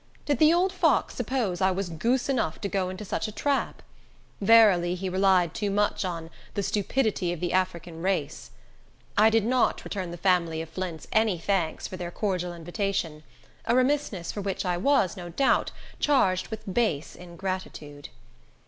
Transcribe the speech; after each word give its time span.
Did 0.25 0.39
the 0.39 0.51
old 0.51 0.73
fox 0.73 1.13
suppose 1.13 1.61
I 1.61 1.69
was 1.69 1.89
goose 1.89 2.27
enough 2.27 2.59
to 2.61 2.67
go 2.67 2.89
into 2.89 3.05
such 3.05 3.27
a 3.27 3.31
trap? 3.31 3.83
Verily, 4.41 4.95
he 4.95 5.09
relied 5.09 5.53
too 5.53 5.69
much 5.69 6.03
on 6.03 6.31
"the 6.55 6.63
stupidity 6.63 7.31
of 7.31 7.39
the 7.39 7.53
African 7.53 8.01
race." 8.01 8.49
I 9.15 9.29
did 9.29 9.45
not 9.45 9.83
return 9.83 10.09
the 10.09 10.17
family 10.17 10.59
of 10.59 10.69
Flints 10.69 11.05
any 11.13 11.37
thanks 11.37 11.85
for 11.87 11.97
their 11.97 12.09
cordial 12.09 12.51
invitation—a 12.51 13.75
remissness 13.75 14.31
for 14.31 14.41
which 14.41 14.65
I 14.65 14.75
was, 14.75 15.15
no 15.15 15.29
doubt, 15.29 15.69
charged 15.99 16.47
with 16.47 16.63
base 16.73 17.15
ingratitude. 17.15 18.09